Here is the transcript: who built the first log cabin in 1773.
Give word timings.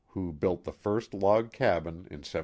who 0.07 0.33
built 0.33 0.63
the 0.63 0.71
first 0.73 1.13
log 1.13 1.53
cabin 1.53 1.93
in 2.09 2.21
1773. 2.25 2.39